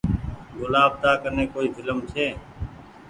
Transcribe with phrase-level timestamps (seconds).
[0.59, 2.27] گلآب تا ڪني ڪوئي ڦلم ڇي۔